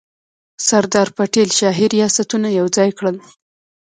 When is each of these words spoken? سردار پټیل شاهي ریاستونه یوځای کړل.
سردار 0.67 1.07
پټیل 1.17 1.49
شاهي 1.59 1.85
ریاستونه 1.95 2.47
یوځای 2.59 2.89
کړل. 2.97 3.17